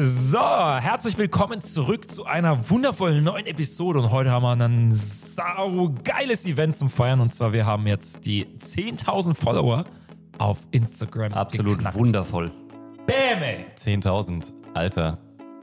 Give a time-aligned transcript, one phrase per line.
[0.00, 3.98] So, herzlich willkommen zurück zu einer wundervollen neuen Episode.
[3.98, 7.18] Und heute haben wir ein saugeiles Event zum Feiern.
[7.20, 9.86] Und zwar, wir haben jetzt die 10.000 Follower
[10.38, 11.32] auf Instagram.
[11.32, 11.98] Absolut geknackt.
[11.98, 12.52] wundervoll.
[13.06, 13.66] Bäm, ey.
[13.76, 14.52] 10.000.
[14.72, 15.18] Alter.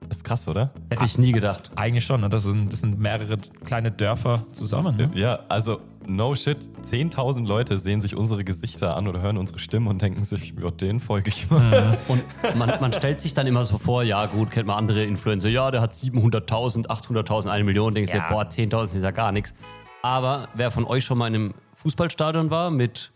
[0.10, 0.74] Das ist krass, oder?
[0.90, 1.72] Hätte ich nie gedacht.
[1.78, 2.28] Eigentlich schon, ne?
[2.28, 4.98] das, sind, das sind mehrere kleine Dörfer zusammen.
[4.98, 5.12] Ne?
[5.16, 6.58] Ja, also no shit.
[6.84, 10.72] 10.000 Leute sehen sich unsere Gesichter an oder hören unsere Stimmen und denken sich, ja,
[10.72, 11.98] den folge ich mal.
[12.08, 12.24] Und
[12.58, 15.72] man, man stellt sich dann immer so vor, ja gut, kennt man andere Influencer, ja,
[15.72, 18.28] der hat 700.000, 800.000, eine Million, denkst du, Ja.
[18.28, 19.54] boah, 10.000 ist ja gar nichts.
[20.02, 23.12] Aber wer von euch schon mal in einem Fußballstadion war mit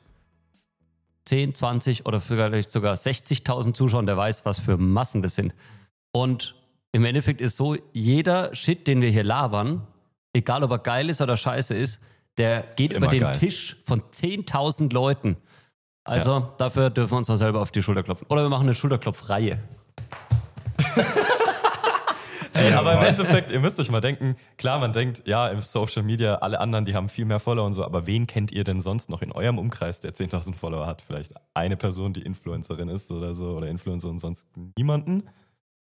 [1.26, 5.54] 10, 20 oder vielleicht sogar 60.000 Zuschauern, der weiß, was für Massen das sind.
[6.12, 6.56] Und
[6.92, 9.86] im Endeffekt ist so, jeder Shit, den wir hier labern,
[10.34, 12.00] egal ob er geil ist oder scheiße ist,
[12.40, 13.36] der geht über den geil.
[13.36, 15.38] Tisch von 10.000 Leuten.
[16.04, 18.26] Also dafür dürfen wir uns mal selber auf die Schulter klopfen.
[18.30, 19.60] Oder wir machen eine Schulterklopfreihe.
[22.54, 26.04] Ey, aber im Endeffekt, ihr müsst euch mal denken, klar, man denkt, ja, im Social
[26.04, 28.82] Media, alle anderen, die haben viel mehr Follower und so, aber wen kennt ihr denn
[28.82, 31.02] sonst noch in eurem Umkreis, der 10.000 Follower hat?
[31.02, 35.30] Vielleicht eine Person, die Influencerin ist oder so, oder Influencer und sonst niemanden?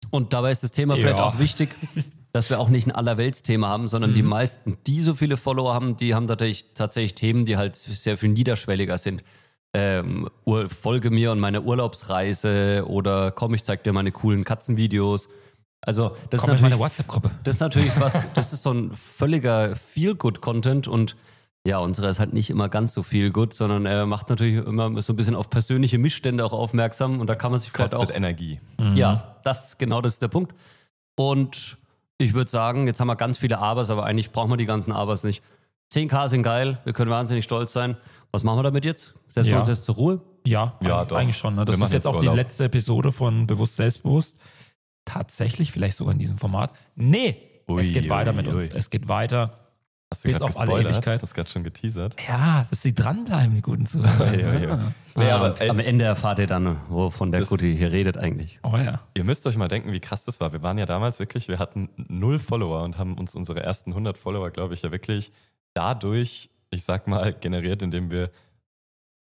[0.10, 1.02] Und dabei ist das Thema Ja.
[1.02, 1.70] vielleicht auch wichtig,
[2.36, 5.96] dass wir auch nicht ein Allerweltsthema haben, sondern die meisten, die so viele Follower haben,
[5.96, 9.24] die haben tatsächlich, tatsächlich Themen, die halt sehr viel niederschwelliger sind.
[9.74, 10.30] Ähm,
[10.68, 15.30] folge mir und meine Urlaubsreise oder komm, ich zeig dir meine coolen Katzenvideos.
[15.80, 17.32] Also das Komm ist natürlich WhatsApp-Gruppe.
[17.46, 21.16] Das ist natürlich was, das ist so ein völliger Feel-Good-Content und
[21.66, 25.02] ja, unsere ist halt nicht immer ganz so viel gut, sondern er macht natürlich immer
[25.02, 28.12] so ein bisschen auf persönliche Missstände auch aufmerksam und da kann man sich vielleicht Kostet
[28.12, 28.14] auch.
[28.14, 28.60] Energie.
[28.94, 30.54] Ja, das genau das ist der Punkt.
[31.16, 31.78] Und
[32.18, 34.92] ich würde sagen, jetzt haben wir ganz viele Abers, aber eigentlich brauchen wir die ganzen
[34.92, 35.44] Abers nicht.
[35.94, 37.96] 10k sind geil, wir können wahnsinnig stolz sein.
[38.32, 39.14] Was machen wir damit jetzt?
[39.28, 39.60] Setzen wir Ja.
[39.60, 40.22] uns jetzt zur Ruhe?
[40.46, 41.18] Ja, Ja, eigentlich- doch.
[41.18, 41.56] eigentlich schon.
[41.56, 41.66] Ne?
[41.66, 42.36] Das Wir ist jetzt jetzt auch die Urlaub.
[42.36, 44.40] letzte Episode von Bewusst Selbstbewusst.
[45.06, 46.72] Tatsächlich, vielleicht sogar in diesem Format.
[46.96, 47.38] Nee,
[47.70, 48.54] Ui, es geht ui, weiter mit ui.
[48.54, 48.70] uns.
[48.70, 49.65] Es geht weiter.
[50.12, 50.94] Hast du Bis gerade auf alle gespoilert?
[50.94, 51.22] Ewigkeit.
[51.22, 52.16] Hast gerade schon geteasert.
[52.28, 54.34] Ja, dass sie dranbleiben, die guten Zuhörer.
[54.38, 54.92] Ja, ja, ja.
[55.16, 58.60] Nee, Ah, aber ey, am Ende erfahrt ihr dann, wovon der Gutti hier redet eigentlich.
[58.64, 59.00] Oh ja.
[59.16, 60.54] Ihr müsst euch mal denken, wie krass das war.
[60.54, 64.18] Wir waren ja damals wirklich, wir hatten null Follower und haben uns unsere ersten 100
[64.18, 65.32] Follower, glaube ich, ja wirklich
[65.74, 68.30] dadurch, ich sag mal, generiert, indem wir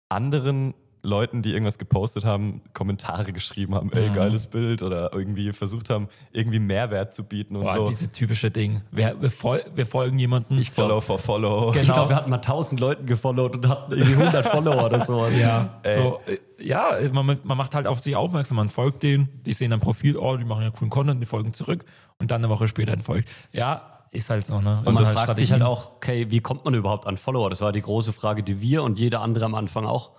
[0.08, 0.74] anderen
[1.08, 4.12] Leuten, die irgendwas gepostet haben, Kommentare geschrieben haben, ey, Mhm.
[4.12, 7.88] geiles Bild oder irgendwie versucht haben, irgendwie Mehrwert zu bieten und Boah, so.
[7.88, 8.82] diese typische Ding.
[8.92, 10.58] Wir, wir, fol wir folgen jemanden.
[10.58, 11.72] Ich Follow for Follow.
[11.72, 11.82] Genau.
[11.82, 15.36] Ich glaube, wir hatten mal 1000 Leuten gefollowt und hatten irgendwie 100 Follower oder sowas.
[15.36, 15.94] Ja, Ey.
[15.96, 18.56] so, äh, ja man, man macht halt auf sich aufmerksam.
[18.56, 21.52] Man folgt denen, die sehen ein Profil, oh, die machen ja coolen Content, die folgen
[21.52, 21.84] zurück
[22.18, 23.28] und dann eine Woche später entfolgt.
[23.52, 24.82] Ja, ist halt so, ne?
[24.86, 27.50] Und man fragt sich halt auch, okay, wie kommt man überhaupt an Follower?
[27.50, 30.10] Das war die große Frage, die wir und jeder andere am Anfang auch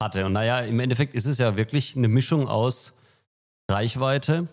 [0.00, 0.24] hatte.
[0.26, 2.96] Und naja, im Endeffekt ist es ja wirklich eine Mischung aus
[3.70, 4.48] Reichweite,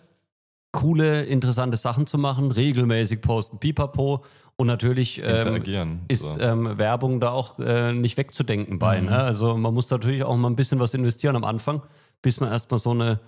[0.72, 4.24] coole, interessante Sachen zu machen, regelmäßig posten, pipapo
[4.56, 6.40] und natürlich ähm, ist so.
[6.40, 9.00] ähm, Werbung da auch äh, nicht wegzudenken bei.
[9.00, 9.08] Mhm.
[9.08, 9.18] Ne?
[9.18, 11.82] Also man muss natürlich auch mal ein bisschen was investieren am Anfang,
[12.22, 13.20] bis man erstmal so eine,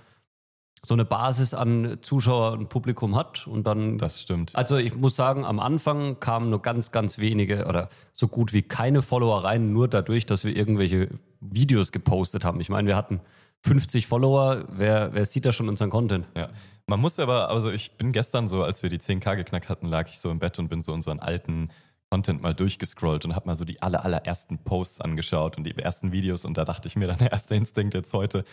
[0.84, 4.54] so eine Basis an Zuschauer und Publikum hat und dann das stimmt.
[4.56, 8.62] also ich muss sagen, am Anfang kamen nur ganz, ganz wenige oder so gut wie
[8.62, 11.08] keine Follower rein, nur dadurch, dass wir irgendwelche
[11.40, 12.60] Videos gepostet haben.
[12.60, 13.20] Ich meine, wir hatten
[13.64, 14.64] 50 Follower.
[14.68, 16.26] Wer, wer sieht da schon unseren Content?
[16.36, 16.48] Ja.
[16.86, 20.08] Man muss aber, also ich bin gestern so, als wir die 10k geknackt hatten, lag
[20.08, 21.70] ich so im Bett und bin so unseren alten
[22.10, 26.12] Content mal durchgescrollt und habe mal so die aller, allerersten Posts angeschaut und die ersten
[26.12, 28.44] Videos und da dachte ich mir dann, der erste Instinkt jetzt heute,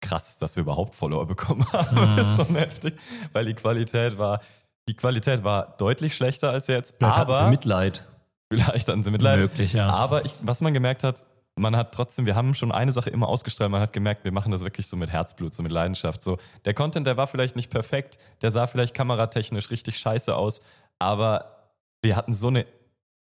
[0.00, 2.16] krass, dass wir überhaupt Follower bekommen haben.
[2.16, 2.94] Das ist schon heftig,
[3.32, 4.40] weil die Qualität war,
[4.88, 8.04] die Qualität war deutlich schlechter als jetzt, Vielleicht hatten aber sie Mitleid.
[8.52, 9.38] vielleicht hatten sie Mitleid.
[9.38, 9.88] Möglich, ja.
[9.90, 11.24] Aber ich, was man gemerkt hat,
[11.56, 14.50] man hat trotzdem, wir haben schon eine Sache immer ausgestrahlt, man hat gemerkt, wir machen
[14.50, 16.22] das wirklich so mit Herzblut, so mit Leidenschaft.
[16.22, 20.62] So, der Content, der war vielleicht nicht perfekt, der sah vielleicht kameratechnisch richtig scheiße aus,
[20.98, 21.70] aber
[22.02, 22.66] wir hatten so eine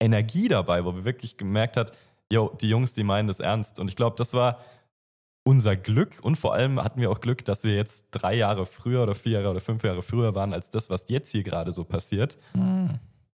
[0.00, 1.92] Energie dabei, wo wir wirklich gemerkt hat,
[2.32, 3.78] yo, die Jungs, die meinen das ernst.
[3.78, 4.58] Und ich glaube, das war
[5.44, 9.02] unser Glück und vor allem hatten wir auch Glück, dass wir jetzt drei Jahre früher
[9.02, 11.84] oder vier Jahre oder fünf Jahre früher waren als das, was jetzt hier gerade so
[11.84, 12.38] passiert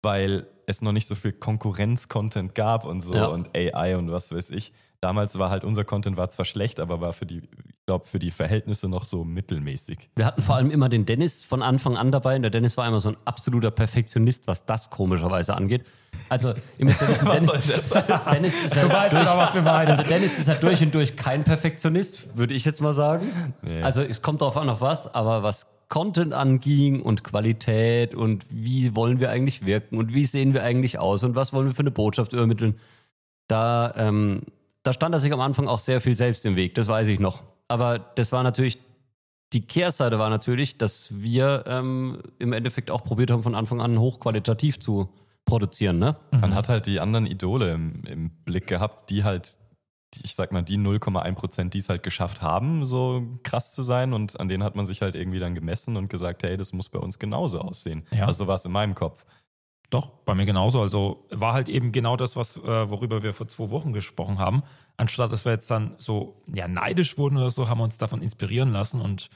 [0.05, 3.25] weil es noch nicht so viel Konkurrenz-Content gab und so Ja.
[3.25, 4.71] und AI und was weiß ich.
[5.01, 8.17] Damals war halt unser Content war zwar schlecht, aber war für die, ich glaube, für
[8.17, 10.09] die Verhältnisse noch so mittelmäßig.
[10.15, 12.37] Wir hatten vor allem immer den Dennis von Anfang an dabei.
[12.37, 15.85] Und der Dennis war immer so ein absoluter Perfektionist, was das komischerweise angeht.
[16.29, 17.89] Also, ihr müsst ja wissen, Dennis?
[18.33, 19.89] Dennis ist ja weißt durch, genau, was wir meinen.
[19.91, 23.27] Also Dennis ist ja durch und durch kein Perfektionist, würde ich jetzt mal sagen.
[23.61, 23.83] Nee.
[23.83, 28.95] Also es kommt darauf an, auf was, aber was Content anging und Qualität und wie
[28.95, 31.81] wollen wir eigentlich wirken und wie sehen wir eigentlich aus und was wollen wir für
[31.81, 32.79] eine Botschaft übermitteln,
[33.47, 34.41] da, ähm,
[34.83, 37.19] da stand er sich am Anfang auch sehr viel selbst im Weg, das weiß ich
[37.19, 37.43] noch.
[37.67, 38.79] Aber das war natürlich
[39.53, 43.99] die Kehrseite war natürlich, dass wir ähm, im Endeffekt auch probiert haben, von Anfang an
[43.99, 45.09] hochqualitativ zu
[45.45, 45.99] produzieren.
[45.99, 46.17] Ne?
[46.31, 49.57] Man hat halt die anderen Idole im, im Blick gehabt, die halt,
[50.23, 54.13] ich sag mal, die 0,1 Prozent, die es halt geschafft haben, so krass zu sein.
[54.13, 56.89] Und an denen hat man sich halt irgendwie dann gemessen und gesagt, hey, das muss
[56.89, 58.05] bei uns genauso aussehen.
[58.11, 58.25] Ja.
[58.25, 59.25] Also so war es in meinem Kopf.
[59.89, 60.81] Doch, bei mir genauso.
[60.81, 64.63] Also war halt eben genau das, was, äh, worüber wir vor zwei Wochen gesprochen haben.
[64.97, 68.21] Anstatt dass wir jetzt dann so ja, neidisch wurden oder so, haben wir uns davon
[68.21, 69.29] inspirieren lassen und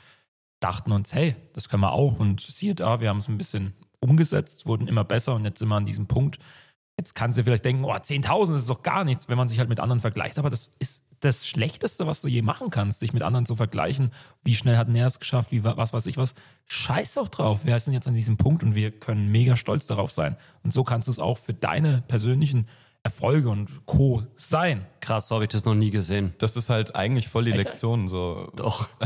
[0.60, 2.20] dachten uns, hey, das können wir auch.
[2.20, 5.68] Und siehe da, wir haben es ein bisschen umgesetzt, wurden immer besser und jetzt sind
[5.68, 6.40] wir an diesem Punkt.
[7.00, 9.70] Jetzt kannst du vielleicht denken, oh, 10.000 ist doch gar nichts, wenn man sich halt
[9.70, 10.38] mit anderen vergleicht.
[10.38, 14.12] Aber das ist das Schlechteste, was du je machen kannst, dich mit anderen zu vergleichen.
[14.44, 16.36] Wie schnell hat er es geschafft, wie was weiß ich was.
[16.66, 17.62] Scheiß doch drauf.
[17.64, 20.36] Wir sind jetzt an diesem Punkt und wir können mega stolz darauf sein.
[20.62, 22.68] Und so kannst du es auch für deine persönlichen
[23.10, 24.22] Erfolge und Co.
[24.36, 24.86] sein.
[25.02, 26.36] Krass, so habe ich das noch nie gesehen.
[26.38, 28.08] Das ist halt eigentlich voll die Lektion.
[28.08, 28.52] So.
[28.56, 28.88] Doch.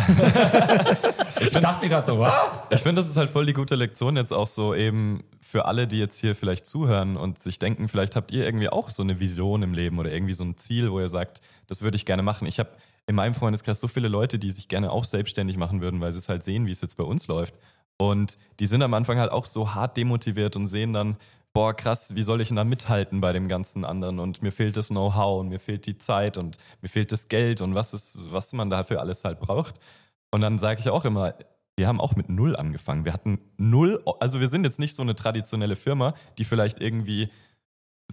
[1.42, 2.64] Ich dachte mir gerade so, was?
[2.70, 5.88] Ich finde, das ist halt voll die gute Lektion jetzt auch so eben für alle,
[5.88, 9.20] die jetzt hier vielleicht zuhören und sich denken, vielleicht habt ihr irgendwie auch so eine
[9.20, 12.24] Vision im Leben oder irgendwie so ein Ziel, wo ihr sagt, das würde ich gerne
[12.24, 12.48] machen.
[12.48, 12.70] Ich habe
[13.08, 16.20] in meinem Freundeskreis so viele Leute, die sich gerne auch selbstständig machen würden, weil sie
[16.20, 17.56] es halt sehen, wie es jetzt bei uns läuft.
[17.98, 21.18] Und die sind am Anfang halt auch so hart demotiviert und sehen dann,
[21.54, 24.20] boah, krass, wie soll ich denn da mithalten bei dem ganzen anderen?
[24.20, 27.62] Und mir fehlt das Know-how und mir fehlt die Zeit und mir fehlt das Geld
[27.62, 29.76] und was ist, was man dafür alles halt braucht.
[30.32, 31.36] Und dann sage ich auch immer,
[31.76, 33.06] wir haben auch mit null angefangen.
[33.06, 37.30] Wir hatten null, also wir sind jetzt nicht so eine traditionelle Firma, die vielleicht irgendwie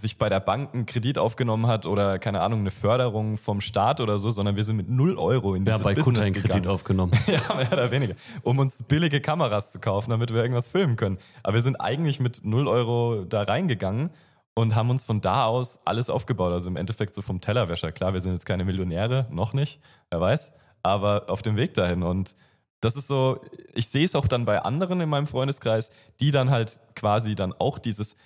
[0.01, 4.01] sich bei der Bank einen Kredit aufgenommen hat oder keine Ahnung, eine Förderung vom Staat
[4.01, 6.35] oder so, sondern wir sind mit null Euro in Wir dieses bei Business Kunta einen
[6.35, 6.67] Kredit gegangen.
[6.67, 7.13] aufgenommen.
[7.27, 8.15] Ja, mehr oder weniger.
[8.43, 11.19] Um uns billige Kameras zu kaufen, damit wir irgendwas filmen können.
[11.43, 14.11] Aber wir sind eigentlich mit 0 Euro da reingegangen
[14.55, 16.53] und haben uns von da aus alles aufgebaut.
[16.53, 17.93] Also im Endeffekt so vom Tellerwäscher.
[17.93, 19.81] Klar, wir sind jetzt keine Millionäre, noch nicht,
[20.11, 20.53] wer weiß,
[20.83, 22.03] aber auf dem Weg dahin.
[22.03, 22.35] Und
[22.81, 23.41] das ist so,
[23.75, 27.53] ich sehe es auch dann bei anderen in meinem Freundeskreis, die dann halt quasi dann
[27.53, 28.17] auch dieses,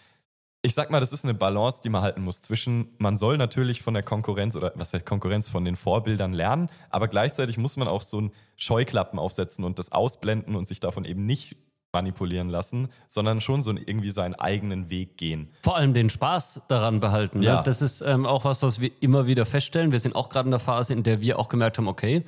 [0.65, 3.83] ich sag mal, das ist eine Balance, die man halten muss zwischen, man soll natürlich
[3.83, 7.87] von der Konkurrenz oder was heißt Konkurrenz, von den Vorbildern lernen, aber gleichzeitig muss man
[7.87, 11.59] auch so einen Scheuklappen aufsetzen und das ausblenden und sich davon eben nicht
[11.93, 15.51] manipulieren lassen, sondern schon so irgendwie seinen eigenen Weg gehen.
[15.63, 17.43] Vor allem den Spaß daran behalten.
[17.43, 17.57] Ja.
[17.57, 17.63] Ne?
[17.63, 19.93] Das ist ähm, auch was, was wir immer wieder feststellen.
[19.93, 22.25] Wir sind auch gerade in der Phase, in der wir auch gemerkt haben, okay,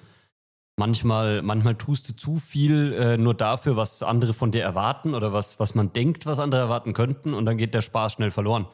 [0.76, 5.32] manchmal, manchmal tust du zu viel äh, nur dafür, was andere von dir erwarten oder
[5.32, 8.66] was, was man denkt, was andere erwarten könnten und dann geht der Spaß schnell verloren.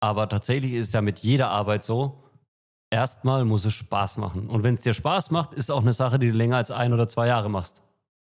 [0.00, 2.22] Aber tatsächlich ist es ja mit jeder Arbeit so,
[2.90, 4.48] erstmal muss es Spaß machen.
[4.48, 6.92] Und wenn es dir Spaß macht, ist auch eine Sache, die du länger als ein
[6.92, 7.82] oder zwei Jahre machst.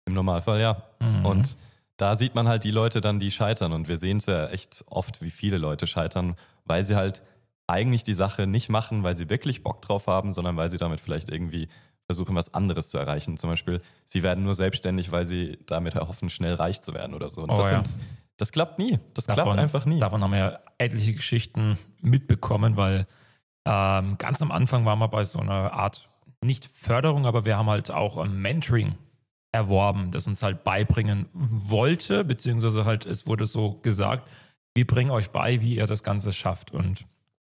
[0.06, 0.84] Im Normalfall ja.
[1.00, 1.26] Mhm.
[1.26, 1.58] Und
[1.98, 3.72] da sieht man halt die Leute dann, die scheitern.
[3.72, 6.36] Und wir sehen es ja echt oft, wie viele Leute scheitern,
[6.66, 7.24] weil sie halt
[7.68, 11.00] eigentlich die Sache nicht machen, weil sie wirklich Bock drauf haben, sondern weil sie damit
[11.00, 11.70] vielleicht irgendwie
[12.08, 13.38] versuchen, was anderes zu erreichen.
[13.38, 17.30] Zum Beispiel, sie werden nur selbstständig, weil sie damit erhoffen, schnell reich zu werden oder
[17.30, 17.42] so.
[17.42, 17.84] Und Oh das, ja.
[17.86, 18.04] sind,
[18.38, 19.00] das klappt nie.
[19.14, 20.00] Das klappt einfach nie.
[20.00, 23.08] Davon haben wir ja etliche Geschichten mitbekommen, weil
[23.66, 26.10] ähm, ganz am Anfang waren wir bei so einer Art,
[26.44, 28.96] nicht Förderung, aber wir haben halt auch ein Mentoring
[29.54, 34.28] erworben, das uns halt beibringen wollte, beziehungsweise halt, es wurde so gesagt,
[34.76, 36.72] wir bringen euch bei, wie ihr das Ganze schafft.
[36.72, 37.06] Und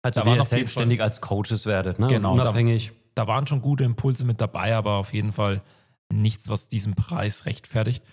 [0.03, 2.07] Also Da wie waren ihr selbstständig als Coaches werdet, ne?
[2.07, 2.93] Genau, Und da- unabhängig.
[2.93, 2.95] da
[3.27, 5.63] waren schon gute Impulse mit dabei, aber auf jeden Fall
[6.13, 8.05] nichts, was diesen Preis rechtfertigt.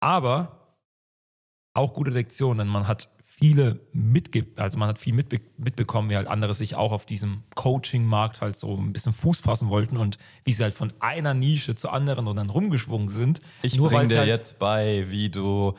[0.00, 0.76] Aber
[1.74, 2.68] auch gute Lektionen.
[2.68, 6.92] Man hat viele mitge also man hat viel mitbe mitbekommen, wie halt andere sich auch
[6.92, 10.92] auf diesem Coaching-Markt halt so ein bisschen Fuß fassen wollten und wie sie halt von
[11.00, 13.40] einer Nische zur anderen und dann rumgeschwungen sind.
[13.62, 15.74] Ich Nur bring weil sie dir halt- jetzt bei, wie du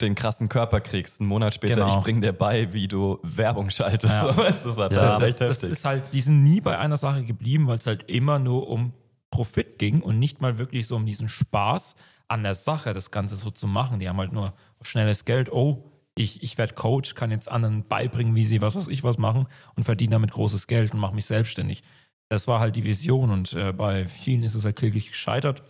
[0.00, 1.20] den krassen Körper kriegst.
[1.20, 1.98] Einen Monat später, Genau.
[1.98, 4.12] ich bring dir bei, wie du Werbung schaltest.
[4.14, 4.32] Ja.
[4.36, 7.78] Das war Ja, das, das ist halt, die sind nie bei einer Sache geblieben, weil
[7.78, 8.92] es halt immer nur um
[9.30, 11.96] Profit ging und nicht mal wirklich so um diesen Spaß
[12.28, 13.98] an der Sache, das Ganze so zu machen.
[13.98, 15.50] Die haben halt nur schnelles Geld.
[15.52, 19.18] Oh, ich, ich werde Coach, kann jetzt anderen beibringen, wie sie was weiß ich was
[19.18, 21.82] machen und verdiene damit großes Geld und mache mich selbstständig.
[22.28, 25.62] Das war halt die Vision und äh, bei vielen ist es halt kläglich gescheitert.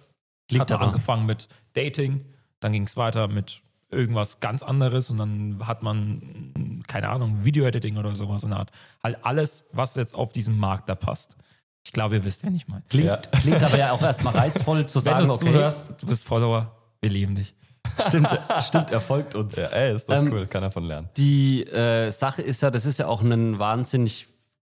[0.50, 2.24] Liegt Hat angefangen mit Dating,
[2.60, 7.96] dann ging es weiter mit irgendwas ganz anderes und dann hat man, keine Ahnung, Video-Editing
[7.96, 8.70] oder sowas in der Art.
[9.02, 11.36] Halt alles, was jetzt auf diesem Markt da passt.
[11.84, 12.82] Ich glaube, ihr wisst, wen ich meine.
[12.90, 13.16] Klingt, Ja.
[13.16, 16.70] klingt aber ja auch erstmal reizvoll zu Wenn sagen, du okay, zuhörst, du bist Follower,
[17.00, 17.54] wir lieben dich.
[18.08, 19.56] stimmt, stimmt, er folgt uns.
[19.56, 21.08] Ja, ey, ist doch Ähm, cool, kann davon lernen.
[21.16, 24.28] Die äh, Sache ist ja, das ist ja auch eine wahnsinnig,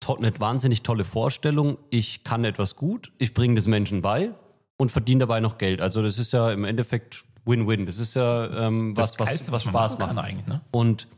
[0.01, 1.79] to eine wahnsinnig tolle Vorstellung.
[1.89, 4.33] Ich kann etwas gut, ich bringe das Menschen bei
[4.77, 5.81] und verdiene dabei noch Geld.
[5.81, 7.87] Also das ist ja im Endeffekt Win-Win.
[7.87, 10.17] Das ist ja ähm, was, was, Geilste, was man Spaß macht.
[10.19, 10.61] eigentlich, ne?
[10.71, 11.09] Und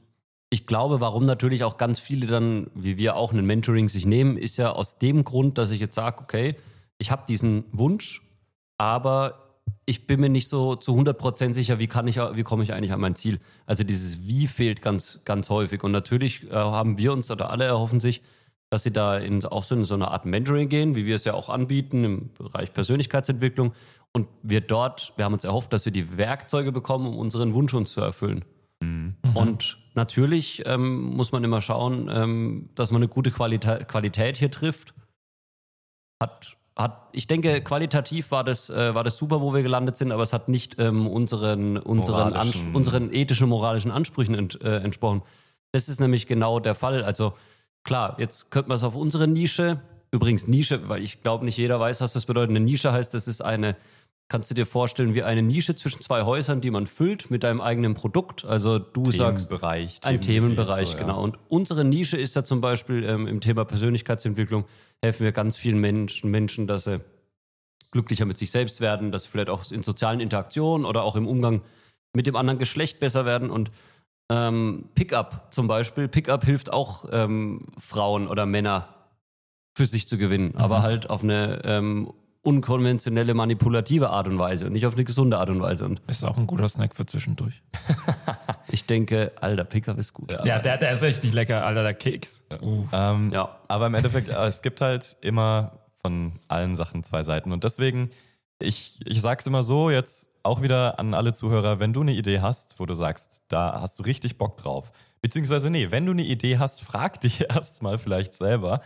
[0.49, 4.37] ich glaube, warum natürlich auch ganz viele dann, wie wir auch, ein Mentoring sich nehmen,
[4.37, 6.57] ist ja aus dem Grund, dass ich jetzt sage, okay,
[6.99, 8.23] ich habe diesen Wunsch,
[8.77, 9.51] aber
[9.87, 12.93] ich bin mir nicht so zu 100% sicher, wie kann ich, wie komme ich eigentlich
[12.93, 13.41] an mein Ziel.
[13.67, 15.83] Also dieses Wie fehlt ganz, ganz häufig.
[15.83, 18.23] Und natürlich äh, haben wir uns oder alle erhoffen sich,
[18.71, 21.25] dass sie da in, auch so in so eine Art Mentoring gehen, wie wir es
[21.25, 23.73] ja auch anbieten im Bereich Persönlichkeitsentwicklung.
[24.12, 27.75] Und wir dort, wir haben uns erhofft, dass wir die Werkzeuge bekommen, um unseren Wunsch
[27.75, 28.45] uns zu erfüllen.
[28.81, 29.14] Mhm.
[29.35, 34.50] Und natürlich ähm, muss man immer schauen, ähm, dass man eine gute Qualitä Qualität hier
[34.50, 34.95] trifft.
[36.21, 40.12] Hat, hat, ich denke, qualitativ war das, äh, war das super, wo wir gelandet sind,
[40.12, 42.35] aber es hat nicht ähm, unseren, unseren,
[42.75, 45.23] unseren ethischen, moralischen Ansprüchen ent, äh, entsprochen.
[45.73, 47.05] Das ist nämlich genau der Fall.
[47.05, 47.35] Also
[47.85, 51.79] klar, jetzt könnte man es auf unsere Nische, übrigens Nische, weil ich glaube, nicht jeder
[51.79, 52.50] weiß, was das bedeutet.
[52.50, 53.76] Eine Nische heißt, das ist eine
[54.31, 57.61] kannst du dir vorstellen wie eine Nische zwischen zwei Häusern, die man füllt mit deinem
[57.61, 58.45] eigenen Produkt.
[58.45, 61.17] Also du Themenbereich, sagst ein Themenbereich, so, genau.
[61.17, 61.23] Ja.
[61.25, 64.65] Und unsere Nische ist ja zum Beispiel ähm, im Thema Persönlichkeitsentwicklung
[65.03, 67.01] helfen wir ganz vielen Menschen, Menschen, dass sie
[67.91, 71.27] glücklicher mit sich selbst werden, dass sie vielleicht auch in sozialen Interaktionen oder auch im
[71.27, 71.63] Umgang
[72.13, 73.73] mit dem anderen Geschlecht besser werden und
[74.31, 76.07] ähm, Pickup zum Beispiel.
[76.07, 78.89] Pickup hilft auch ähm, Frauen oder Männer
[79.77, 80.61] für sich zu gewinnen, mhm.
[80.61, 85.39] aber halt auf eine ähm, unkonventionelle, manipulative Art und Weise und nicht auf eine gesunde
[85.39, 85.85] Art und Weise.
[85.85, 87.63] Und ist auch ein guter Snack für zwischendurch.
[88.69, 90.33] ich denke, alter Pickup ist gut.
[90.33, 92.45] Ja, ja der, der ist richtig lecker, alter, der Keks.
[92.63, 92.85] Uh.
[92.93, 93.57] Ähm, ja.
[93.69, 97.53] Aber im Endeffekt, äh, es gibt halt immer von allen Sachen zwei Seiten.
[97.53, 98.11] Und deswegen,
[98.59, 102.41] ich, ich sag's immer so, jetzt auch wieder an alle Zuhörer, wenn du eine Idee
[102.41, 104.93] hast, wo du sagst, da hast du richtig Bock drauf.
[105.21, 108.81] Beziehungsweise, nee, wenn du eine Idee hast, frag dich erstmal vielleicht selber,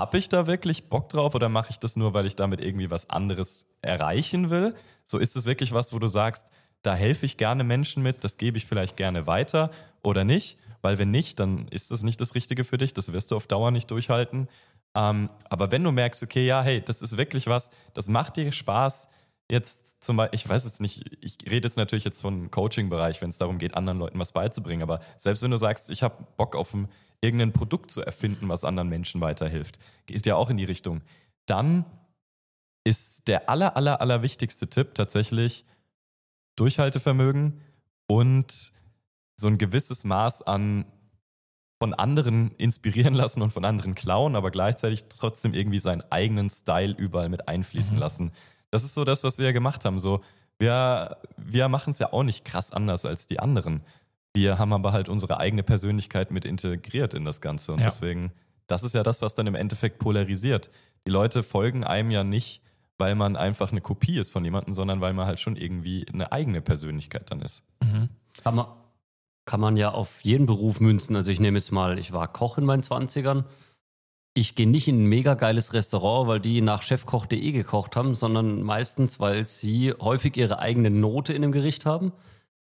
[0.00, 2.90] habe ich da wirklich Bock drauf oder mache ich das nur, weil ich damit irgendwie
[2.90, 4.74] was anderes erreichen will?
[5.04, 6.46] So ist es wirklich was, wo du sagst,
[6.80, 9.70] da helfe ich gerne Menschen mit, das gebe ich vielleicht gerne weiter
[10.02, 10.56] oder nicht?
[10.80, 13.46] Weil wenn nicht, dann ist das nicht das Richtige für dich, das wirst du auf
[13.46, 14.48] Dauer nicht durchhalten.
[14.94, 18.50] Ähm, aber wenn du merkst, okay, ja, hey, das ist wirklich was, das macht dir
[18.50, 19.06] Spaß,
[19.50, 23.28] jetzt zum Beispiel, ich weiß jetzt nicht, ich rede jetzt natürlich jetzt von Coaching-Bereich, wenn
[23.28, 26.56] es darum geht, anderen Leuten was beizubringen, aber selbst wenn du sagst, ich habe Bock
[26.56, 26.88] auf ein
[27.20, 29.78] irgendein Produkt zu erfinden, was anderen Menschen weiterhilft.
[30.06, 31.02] Geht ja auch in die Richtung.
[31.46, 31.84] Dann
[32.84, 35.64] ist der aller, aller, aller wichtigste Tipp tatsächlich
[36.56, 37.60] Durchhaltevermögen
[38.06, 38.72] und
[39.36, 40.84] so ein gewisses Maß an
[41.78, 46.94] von anderen inspirieren lassen und von anderen klauen, aber gleichzeitig trotzdem irgendwie seinen eigenen Style
[46.96, 48.00] überall mit einfließen mhm.
[48.00, 48.32] lassen.
[48.70, 49.98] Das ist so das, was wir ja gemacht haben.
[49.98, 50.20] So,
[50.58, 53.82] wir, wir machen es ja auch nicht krass anders als die anderen.
[54.34, 57.72] Wir haben aber halt unsere eigene Persönlichkeit mit integriert in das Ganze.
[57.72, 57.86] Und ja.
[57.86, 58.32] deswegen,
[58.66, 60.70] das ist ja das, was dann im Endeffekt polarisiert.
[61.06, 62.62] Die Leute folgen einem ja nicht,
[62.98, 66.30] weil man einfach eine Kopie ist von jemandem, sondern weil man halt schon irgendwie eine
[66.32, 67.64] eigene Persönlichkeit dann ist.
[67.82, 68.08] Mhm.
[68.44, 68.66] Kann, man,
[69.46, 71.16] kann man ja auf jeden Beruf münzen.
[71.16, 73.44] Also ich nehme jetzt mal, ich war Koch in meinen 20ern.
[74.34, 78.62] Ich gehe nicht in ein mega geiles Restaurant, weil die nach chefkoch.de gekocht haben, sondern
[78.62, 82.12] meistens, weil sie häufig ihre eigene Note in dem Gericht haben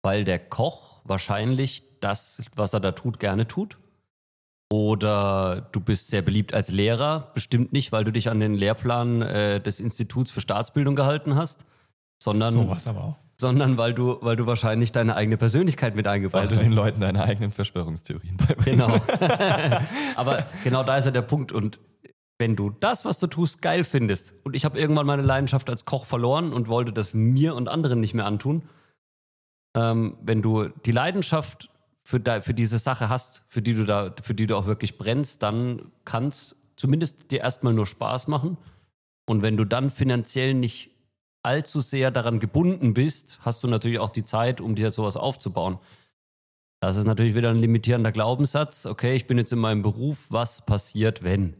[0.02, 3.78] weil der Koch wahrscheinlich das, was er da tut, gerne tut.
[4.72, 9.20] Oder du bist sehr beliebt als Lehrer, bestimmt nicht, weil du dich an den Lehrplan
[9.22, 11.66] äh, des Instituts für Staatsbildung gehalten hast,
[12.22, 13.16] sondern, so was aber auch.
[13.36, 16.50] sondern weil du, weil du wahrscheinlich deine eigene Persönlichkeit mit eingebaut hast.
[16.50, 18.64] Weil du den Leuten deine eigenen Verschwörungstheorien beibringst.
[18.64, 18.94] Genau.
[20.14, 21.50] aber genau da ist ja der Punkt.
[21.50, 21.80] Und
[22.38, 25.84] wenn du das, was du tust, geil findest, und ich habe irgendwann meine Leidenschaft als
[25.84, 28.62] Koch verloren und wollte das mir und anderen nicht mehr antun,
[29.74, 31.70] ähm, wenn du die Leidenschaft
[32.02, 34.98] für, da, für diese Sache hast, für die du da, für die du auch wirklich
[34.98, 38.56] brennst, dann kann es zumindest dir erstmal nur Spaß machen.
[39.26, 40.90] Und wenn du dann finanziell nicht
[41.42, 45.78] allzu sehr daran gebunden bist, hast du natürlich auch die Zeit, um dir sowas aufzubauen.
[46.80, 48.86] Das ist natürlich wieder ein limitierender Glaubenssatz.
[48.86, 51.54] Okay, ich bin jetzt in meinem Beruf, was passiert, wenn?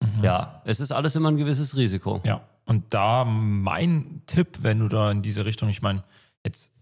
[0.00, 0.22] Mhm.
[0.22, 2.20] Ja, es ist alles immer ein gewisses Risiko.
[2.24, 6.04] Ja, und da mein Tipp, wenn du da in diese Richtung, ich meine,
[6.44, 6.72] jetzt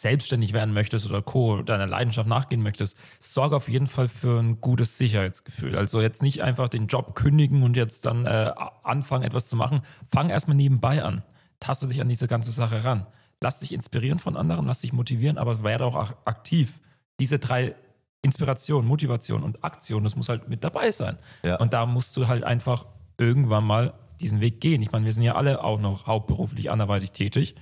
[0.00, 4.60] selbstständig werden möchtest oder Co., deiner Leidenschaft nachgehen möchtest, sorge auf jeden Fall für ein
[4.60, 5.76] gutes Sicherheitsgefühl.
[5.76, 8.52] Also jetzt nicht einfach den Job kündigen und jetzt dann äh,
[8.82, 9.82] anfangen, etwas zu machen.
[10.10, 11.22] Fang erstmal nebenbei an.
[11.60, 13.06] Taste dich an diese ganze Sache ran.
[13.40, 16.80] Lass dich inspirieren von anderen, lass dich motivieren, aber werde auch aktiv.
[17.18, 17.74] Diese drei
[18.22, 21.16] Inspiration, Motivation und Aktion, das muss halt mit dabei sein.
[21.42, 21.56] Ja.
[21.56, 22.86] Und da musst du halt einfach
[23.18, 24.82] irgendwann mal diesen Weg gehen.
[24.82, 27.54] Ich meine, wir sind ja alle auch noch hauptberuflich anderweitig tätig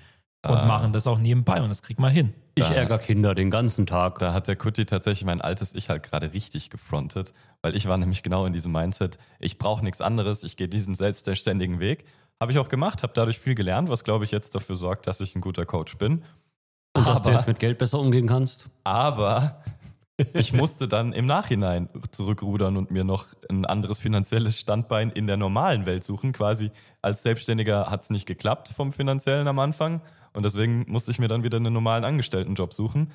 [0.47, 0.66] und ah.
[0.66, 2.33] machen das auch nebenbei und das kriegt man hin.
[2.54, 4.18] Ich ärgere Kinder den ganzen Tag.
[4.18, 7.97] Da hat der Kutti tatsächlich mein altes Ich halt gerade richtig gefrontet, weil ich war
[7.97, 12.04] nämlich genau in diesem Mindset, ich brauche nichts anderes, ich gehe diesen selbstständigen Weg.
[12.40, 15.21] Habe ich auch gemacht, habe dadurch viel gelernt, was glaube ich jetzt dafür sorgt, dass
[15.21, 16.23] ich ein guter Coach bin.
[16.95, 18.68] Und aber, dass du jetzt mit Geld besser umgehen kannst.
[18.85, 19.62] Aber
[20.35, 25.37] ich musste dann im Nachhinein zurückrudern und mir noch ein anderes finanzielles Standbein in der
[25.37, 26.33] normalen Welt suchen.
[26.33, 26.71] Quasi
[27.02, 30.00] als Selbstständiger hat es nicht geklappt vom finanziellen am Anfang.
[30.38, 33.11] Und deswegen musste ich mir dann wieder einen normalen Angestelltenjob suchen.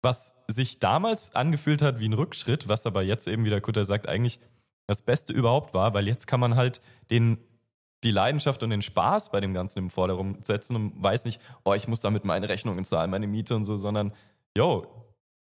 [0.00, 3.84] Was sich damals angefühlt hat wie ein Rückschritt, was aber jetzt eben, wie der Kutter
[3.84, 4.38] sagt, eigentlich
[4.86, 6.80] das Beste überhaupt war, weil jetzt kann man halt
[7.10, 7.38] den,
[8.04, 11.74] die Leidenschaft und den Spaß bei dem Ganzen im Vordergrund setzen und weiß nicht, oh,
[11.74, 14.12] ich muss damit meine Rechnungen zahlen, meine Miete und so, sondern,
[14.56, 14.86] yo,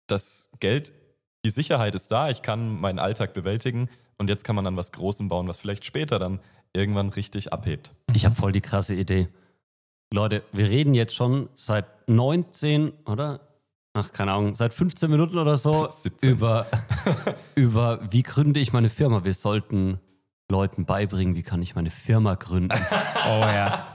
[0.08, 0.92] das Geld,
[1.46, 3.88] die Sicherheit ist da, ich kann meinen Alltag bewältigen
[4.18, 6.40] und jetzt kann man dann was Großem bauen, was vielleicht später dann
[6.72, 7.94] irgendwann richtig abhebt.
[8.12, 9.28] Ich habe voll die krasse Idee.
[10.12, 13.40] Leute, wir reden jetzt schon seit 19, oder?
[13.94, 16.30] Ach, keine Ahnung, seit 15 Minuten oder so 17.
[16.30, 16.66] über,
[17.54, 19.24] über wie gründe ich meine Firma.
[19.24, 20.00] Wir sollten
[20.50, 22.78] Leuten beibringen, wie kann ich meine Firma gründen.
[23.26, 23.86] Oh ja.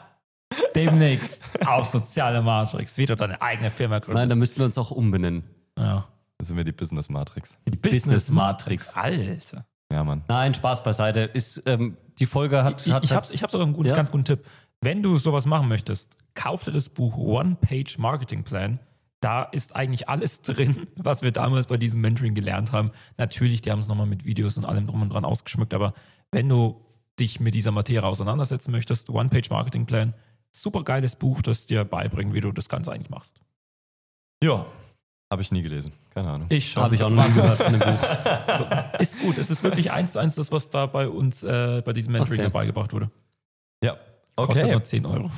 [0.76, 4.16] Demnächst auf Soziale Matrix, wie du deine eigene Firma gründest.
[4.22, 5.44] Nein, da müssten wir uns auch umbenennen.
[5.78, 6.08] ja.
[6.40, 7.58] Das sind wir die Business Matrix.
[7.68, 8.94] Die Business Matrix.
[8.96, 9.66] Alter.
[9.92, 10.24] Ja, Mann.
[10.28, 11.22] Nein, Spaß beiseite.
[11.22, 12.86] Ist, ähm, die Folge hat.
[12.86, 13.96] Ich, hat ich habe ich hab sogar einen guten, Ja?
[13.96, 14.46] ganz guten Tipp.
[14.82, 18.80] Wenn du sowas machen möchtest, kauf dir das Buch One-Page Marketing Plan.
[19.20, 22.92] Da ist eigentlich alles drin, was wir damals bei diesem Mentoring gelernt haben.
[23.18, 25.94] Natürlich, die haben es nochmal mit Videos und allem drum und dran ausgeschmückt, aber
[26.32, 26.82] wenn du
[27.20, 30.14] dich mit dieser Materie auseinandersetzen möchtest, One-Page Marketing Plan,
[30.56, 33.40] super geiles Buch, das dir beibringt, wie du das Ganze eigentlich machst.
[34.44, 34.68] Ja,
[35.32, 35.92] habe ich nie gelesen.
[36.14, 36.48] Keine Ahnung.
[36.50, 36.84] Ich schon.
[36.84, 39.00] Habe ich auch noch nie gehört von dem Buch.
[39.00, 39.38] Ist gut.
[39.40, 42.40] Es ist wirklich eins zu eins das, was da bei uns äh, bei diesem Mentoring
[42.40, 42.44] Okay.
[42.50, 43.10] dabei gebracht wurde.
[43.84, 43.98] Ja,
[44.46, 44.72] Kostet okay.
[44.74, 45.32] nur 10 Euro.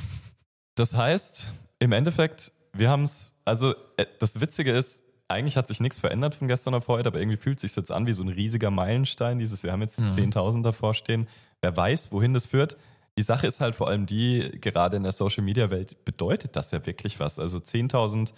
[0.74, 5.80] Das heißt, im Endeffekt, wir haben es, also äh, das Witzige ist, eigentlich hat sich
[5.80, 8.22] nichts verändert von gestern auf heute, aber irgendwie fühlt es sich jetzt an wie so
[8.22, 10.10] ein riesiger Meilenstein, dieses, wir haben jetzt Mhm.
[10.10, 11.28] 10.000 davor stehen.
[11.60, 12.76] Wer weiß, wohin das führt.
[13.16, 17.20] Die Sache ist halt vor allem die, gerade in der Social-Media-Welt bedeutet das ja wirklich
[17.20, 17.38] was.
[17.38, 18.32] Also 10.000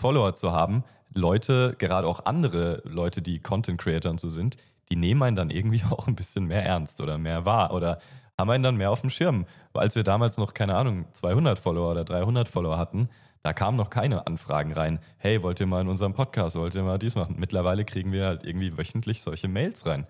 [0.00, 4.56] Follower zu haben, Leute, gerade auch andere Leute, die Content-Creator und so sind,
[4.90, 7.98] die nehmen einen dann irgendwie auch ein bisschen mehr ernst oder mehr wahr oder
[8.40, 9.46] haben einen dann mehr auf dem Schirm.
[9.72, 13.08] Weil als wir damals noch, keine Ahnung, 200 Follower oder 300 Follower hatten,
[13.42, 14.98] da kamen noch keine Anfragen rein.
[15.16, 17.36] Hey, wollt ihr mal in unserem Podcast, wollt ihr mal dies machen?
[17.38, 20.06] Mittlerweile kriegen wir halt irgendwie wöchentlich solche Mails rein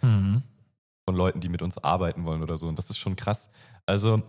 [1.11, 2.69] von Leuten, die mit uns arbeiten wollen oder so.
[2.69, 3.51] Und das ist schon krass.
[3.87, 4.23] Also,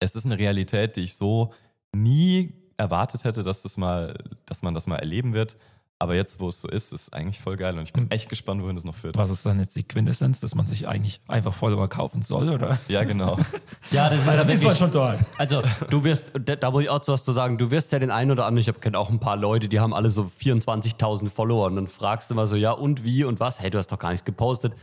[0.00, 1.52] es ist eine Realität, die ich so
[1.92, 4.14] nie erwartet hätte, dass, das mal,
[4.46, 5.56] dass man das mal erleben wird.
[6.00, 7.76] Aber jetzt, wo es so ist, ist eigentlich voll geil.
[7.76, 9.16] Und ich bin Und- echt gespannt, wohin das noch führt.
[9.16, 12.78] Was ist dann jetzt die Quintessenz, dass man sich eigentlich einfach Follower kaufen soll, oder?
[12.86, 13.36] Ja, genau.
[13.90, 14.78] Ja, das ist ja dann ist man wirklich.
[14.78, 15.18] schon dort.
[15.38, 17.98] Also, du wirst, da, da muss ich auch zu was zu sagen, du wirst ja
[17.98, 21.30] den einen oder anderen, ich kenne auch ein paar Leute, die haben alle so 24.000
[21.30, 23.60] Follower und dann fragst du mal so, ja und wie und was?
[23.60, 24.74] Hey, du hast doch gar nichts gepostet.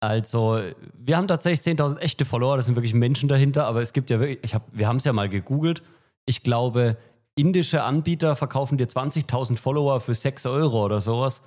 [0.00, 0.60] Also,
[0.94, 4.20] wir haben tatsächlich 10.000 echte Follower, das sind wirklich Menschen dahinter, aber es gibt ja
[4.20, 5.82] wirklich, ich hab, wir haben es ja mal gegoogelt.
[6.24, 6.96] Ich glaube,
[7.38, 11.42] indische Anbieter verkaufen dir 20.000 Follower für 6 Euro oder sowas.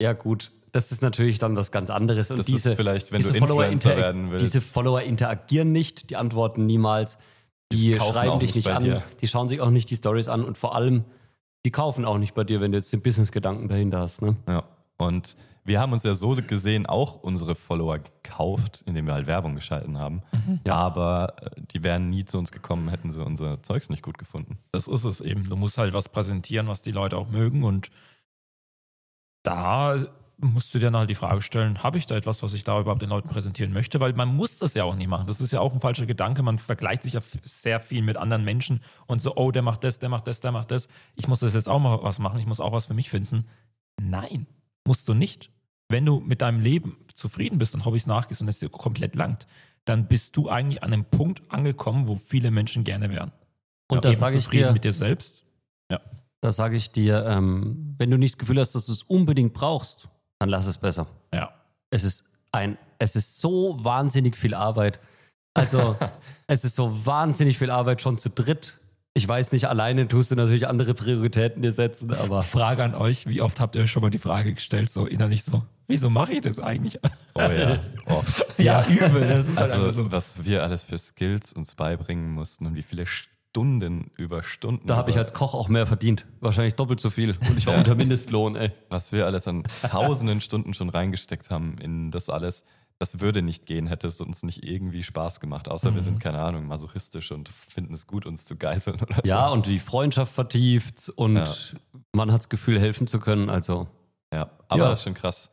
[0.00, 2.30] Ja, gut, das ist natürlich dann was ganz anderes.
[2.30, 4.44] Und Das diese, ist vielleicht, wenn du Follower Influencer werden willst.
[4.44, 7.18] Diese Follower interagieren nicht, die antworten niemals,
[7.70, 9.02] die, kaufen schreiben dich nicht nicht an, dir.
[9.20, 11.04] die schauen sich auch nicht die Stories an und vor allem,
[11.64, 14.20] die kaufen auch nicht bei dir, wenn du jetzt den Business-Gedanken dahinter hast.
[14.22, 14.36] Ne?
[14.48, 14.64] Ja.
[14.96, 19.54] Und wir haben uns ja so gesehen auch unsere Follower gekauft, indem wir halt Werbung
[19.54, 20.22] geschalten haben.
[20.64, 20.74] Ja.
[20.74, 24.58] Aber äh, die wären nie zu uns gekommen, hätten sie unser Zeugs nicht gut gefunden.
[24.72, 25.48] Das ist es eben.
[25.48, 27.64] Du musst halt was präsentieren, was die Leute auch mögen.
[27.64, 27.90] Und
[29.42, 29.96] da
[30.36, 32.78] musst du dir dann halt die Frage stellen, habe ich da etwas, was ich da
[32.78, 34.00] überhaupt den Leuten präsentieren möchte?
[34.00, 35.26] Weil man muss das ja auch nie machen.
[35.26, 36.42] Das ist ja auch ein falscher Gedanke.
[36.42, 39.98] Man vergleicht sich ja sehr viel mit anderen Menschen und so, oh, der macht das,
[39.98, 40.88] der macht das, der macht das.
[41.14, 42.38] Ich muss das jetzt auch mal was machen.
[42.38, 43.46] Ich muss auch was für mich finden.
[44.00, 44.46] Nein,
[44.86, 45.50] musst du nicht.
[45.94, 49.46] Wenn du mit deinem Leben zufrieden bist und Hobbys nachgehst und es dir komplett langt,
[49.84, 53.30] dann bist du eigentlich an einem Punkt angekommen, wo viele Menschen gerne wären.
[53.86, 55.44] Und Ja, da eben sage ich dir, mit dir selbst.
[56.40, 59.54] da sage ich dir, ähm, wenn du nicht das Gefühl hast, dass du es unbedingt
[59.54, 60.08] brauchst,
[60.40, 61.06] dann lass es besser.
[61.32, 61.54] Ja.
[61.90, 64.98] Es ist ein, es ist so wahnsinnig viel Arbeit.
[65.54, 65.96] Also,
[66.48, 68.80] es ist so wahnsinnig viel Arbeit schon zu dritt.
[69.14, 73.28] Ich weiß nicht, alleine tust du natürlich andere Prioritäten dir setzen, aber Frage an euch,
[73.28, 76.32] wie oft habt ihr euch schon mal die Frage gestellt, so innerlich so, wieso mache
[76.34, 76.98] ich das eigentlich?
[77.34, 78.46] Oh ja, oft.
[78.58, 80.12] Ja, übel, das ist halt Also, so.
[80.12, 84.86] was wir alles für Skills uns beibringen mussten und wie viele Stunden über Stunden.
[84.86, 86.26] da habe ich als Koch auch mehr verdient.
[86.40, 87.36] Wahrscheinlich doppelt so viel.
[87.48, 88.72] Und ich war unter Mindestlohn, ey.
[88.88, 92.64] was wir alles an tausenden Stunden schon reingesteckt haben in das alles.
[93.00, 95.68] Das würde nicht gehen, hätte es uns nicht irgendwie Spaß gemacht.
[95.68, 96.04] Außer wir Mhm.
[96.04, 99.52] sind, keine Ahnung, masochistisch und finden es gut, uns zu geißeln oder Ja, so.
[99.52, 101.52] und die Freundschaft vertieft und Ja.
[102.12, 103.50] man hat das Gefühl, helfen zu können.
[103.50, 103.88] Also,
[104.32, 104.88] Ja, aber Ja.
[104.90, 105.50] das ist schon krass.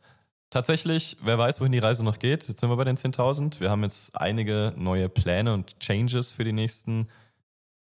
[0.52, 2.46] Tatsächlich, wer weiß, wohin die Reise noch geht.
[2.46, 3.58] Jetzt sind wir bei den 10.000.
[3.60, 7.08] Wir haben jetzt einige neue Pläne und Changes für die nächsten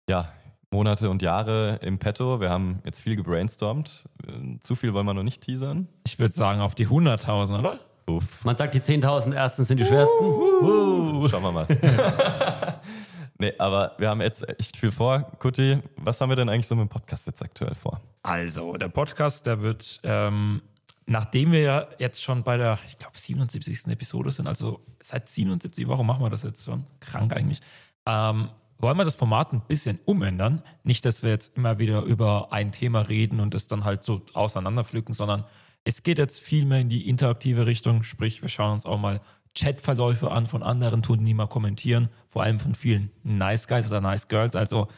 [0.09, 0.27] ja,
[0.69, 2.41] Monate und Jahre im Petto.
[2.41, 4.09] Wir haben jetzt viel gebrainstormt.
[4.59, 5.87] Zu viel wollen wir noch nicht teasern.
[6.05, 7.79] Ich würde sagen auf die 100.000, oder?
[8.05, 8.43] Uff.
[8.43, 10.25] man sagt, die 10.000 ersten sind die schwersten.
[10.25, 11.67] Uh, Schauen wir mal.
[13.39, 15.31] Nee, aber wir haben jetzt echt viel vor.
[15.37, 18.01] Kuti, was haben wir denn eigentlich so mit dem Podcast jetzt aktuell vor?
[18.23, 20.63] Also, der Podcast, der wird, ähm,
[21.07, 23.87] nachdem wir ja jetzt schon bei der, ich glaube, 77.
[23.87, 27.61] Episode sind, also seit 77 Wochen machen wir das jetzt schon, krank eigentlich,
[28.05, 30.61] ähm, wollen wir das Format ein bisschen umändern.
[30.83, 34.21] Nicht, dass wir jetzt immer wieder über ein Thema reden und das dann halt so
[34.33, 35.45] auseinanderpflücken, sondern
[35.83, 39.21] es geht jetzt viel mehr in die interaktive Richtung, sprich, wir schauen uns auch mal
[39.57, 44.01] Chatverläufe an von anderen, tun die mal kommentieren, vor allem von vielen Nice Guys oder
[44.01, 44.89] Nice Girls, also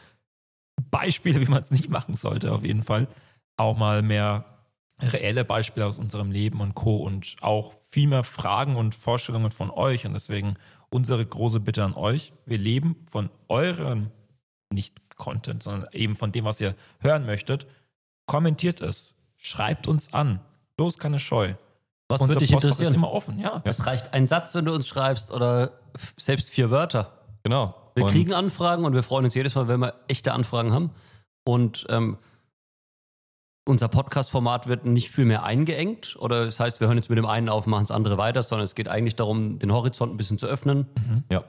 [0.90, 3.08] Beispiele, wie man es nicht machen sollte, auf jeden Fall.
[3.56, 4.49] Auch mal mehr
[5.02, 6.96] reelle Beispiele aus unserem Leben und Co.
[6.96, 10.06] und auch viel mehr Fragen und Vorstellungen von euch.
[10.06, 10.56] Und deswegen
[10.90, 12.32] unsere große Bitte an euch.
[12.46, 14.10] Wir leben von eurem,
[14.72, 17.66] nicht Content, sondern eben von dem, was ihr hören möchtet.
[18.26, 19.16] Kommentiert es.
[19.36, 20.40] Schreibt uns an.
[20.76, 21.54] Bloß keine Scheu.
[22.08, 22.92] Was Unser würde dich Postfach interessieren?
[22.92, 23.60] ist immer offen, ja.
[23.64, 25.80] Es reicht ein Satz, wenn du uns schreibst oder
[26.16, 27.18] selbst vier Wörter.
[27.44, 27.92] Genau.
[27.94, 30.90] Wir Und kriegen Anfragen und wir freuen uns jedes Mal, wenn wir echte Anfragen haben.
[31.44, 32.18] Und ähm,
[33.64, 36.16] unser Podcast-Format wird nicht viel mehr eingeengt.
[36.18, 38.64] Oder das heißt, wir hören jetzt mit dem einen auf, machen das andere weiter, sondern
[38.64, 40.86] es geht eigentlich darum, den Horizont ein bisschen zu öffnen.
[41.30, 41.44] Ja.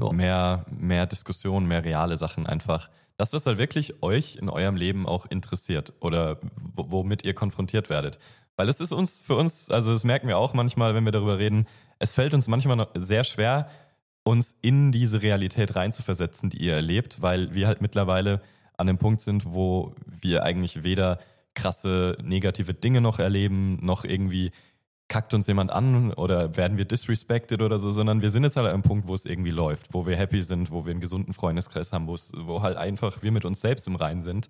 [0.00, 0.12] Ja.
[0.12, 2.88] Mehr, mehr Diskussion, mehr reale Sachen einfach.
[3.16, 6.38] Das, was halt wirklich euch in eurem Leben auch interessiert oder
[6.76, 8.18] womit ihr konfrontiert werdet.
[8.56, 11.38] Weil es ist uns, für uns, also das merken wir auch manchmal, wenn wir darüber
[11.38, 11.66] reden,
[11.98, 13.68] es fällt uns manchmal noch sehr schwer,
[14.22, 18.40] uns in diese Realität reinzuversetzen, die ihr erlebt, weil wir halt mittlerweile
[18.78, 21.18] an dem Punkt sind, wo wir eigentlich weder
[21.54, 24.52] krasse negative Dinge noch erleben, noch irgendwie
[25.08, 28.66] kackt uns jemand an oder werden wir disrespected oder so, sondern wir sind jetzt halt
[28.66, 31.32] an einem Punkt, wo es irgendwie läuft, wo wir happy sind, wo wir einen gesunden
[31.32, 34.48] Freundeskreis haben, wo es, wo halt einfach wir mit uns selbst im Reinen sind.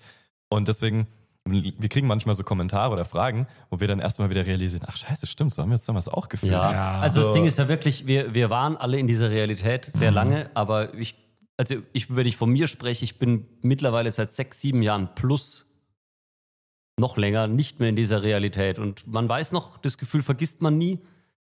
[0.50, 1.06] Und deswegen,
[1.44, 5.28] wir kriegen manchmal so Kommentare oder Fragen, wo wir dann erstmal wieder realisieren, ach scheiße,
[5.28, 6.52] stimmt, so haben wir uns damals auch gefühlt.
[6.52, 7.00] Ja, Ja.
[7.00, 7.28] also So.
[7.28, 10.92] das Ding ist ja wirklich, wir, wir waren alle in dieser Realität sehr lange, aber
[10.94, 11.14] ich,
[11.58, 15.66] also ich, wenn ich von mir spreche, ich bin mittlerweile seit sechs, sieben Jahren plus
[16.98, 18.78] noch länger nicht mehr in dieser Realität.
[18.78, 21.00] Und man weiß noch, das Gefühl vergisst man nie.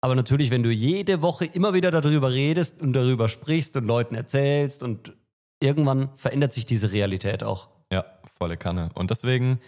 [0.01, 4.15] Aber natürlich, wenn du jede Woche immer wieder darüber redest und darüber sprichst und Leuten
[4.15, 5.13] erzählst und
[5.59, 7.69] irgendwann verändert sich diese Realität auch.
[7.91, 8.05] Ja,
[8.37, 8.89] volle Kanne.
[8.95, 9.59] Und deswegen,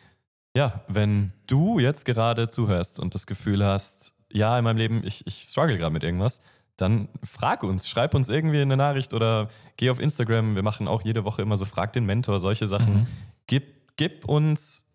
[0.55, 5.27] ja, wenn du jetzt gerade zuhörst und das Gefühl hast, ja, in meinem Leben, ich,
[5.27, 6.41] ich struggle gerade mit irgendwas,
[6.81, 10.55] dann frag uns, schreib uns irgendwie eine Nachricht oder geh auf Instagram.
[10.55, 13.07] Wir machen auch jede Woche immer so, frag den Mentor, solche Sachen.
[13.47, 14.85] Gib, gib uns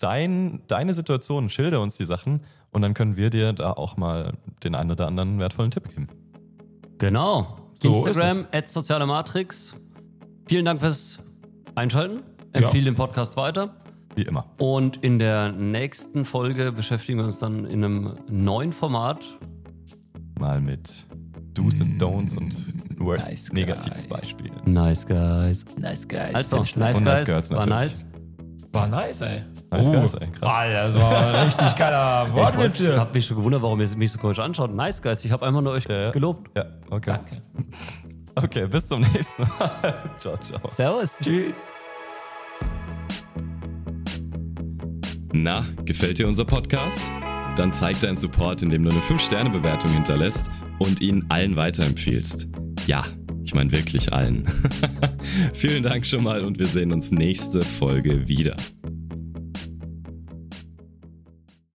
[0.00, 4.34] dein, deine Situation, schilder uns die Sachen und dann können wir dir da auch mal
[4.64, 6.08] den einen oder anderen wertvollen Tipp geben.
[6.98, 7.70] Genau.
[7.82, 9.74] So Instagram, at soziale Matrix.
[10.48, 11.18] Vielen Dank fürs
[11.74, 12.22] Einschalten.
[12.52, 13.76] Empfehle den Podcast weiter.
[14.14, 14.46] Wie immer.
[14.58, 19.22] Und in der nächsten Folge beschäftigen wir uns dann in einem neuen Format.
[20.38, 21.06] Mal mit
[21.56, 22.54] Do's and Don'ts und
[22.98, 24.60] Worst Nice Negativbeispielen.
[24.66, 25.64] Nice, guys.
[25.78, 26.34] Nice guys.
[26.34, 27.00] Also, nice, Und guys.
[27.00, 27.78] Nice Girls War natürlich.
[28.02, 28.04] nice.
[28.72, 29.42] War nice, ey.
[29.70, 29.92] Nice Oh.
[29.92, 30.54] guys, ey, krass.
[30.54, 32.98] Alter, das war ein richtig geiler Ich Wortwitz hier.
[32.98, 34.74] habe mich schon gewundert, warum ihr mich so komisch anschaut.
[34.74, 35.24] Nice, guys.
[35.24, 36.10] Ich habe einfach nur euch Ja, ja.
[36.10, 36.50] gelobt.
[36.56, 37.10] Ja, okay.
[37.10, 37.42] Danke.
[38.38, 39.94] Okay, bis zum nächsten Mal.
[40.18, 40.60] ciao, ciao.
[40.68, 41.16] Servus.
[41.22, 41.68] Tschüss.
[45.32, 47.10] Na, gefällt dir unser Podcast?
[47.56, 52.48] Dann zeig deinen Support, indem du eine 5-Sterne-Bewertung hinterlässt und ihn allen weiterempfiehlst.
[52.86, 53.04] Ja,
[53.44, 54.44] ich meine wirklich allen.
[55.54, 58.56] Vielen Dank schon mal und wir sehen uns nächste Folge wieder.